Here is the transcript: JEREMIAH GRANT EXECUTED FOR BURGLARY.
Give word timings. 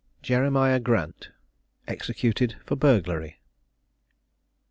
JEREMIAH 0.23 0.79
GRANT 0.79 1.29
EXECUTED 1.87 2.57
FOR 2.65 2.75
BURGLARY. 2.75 3.39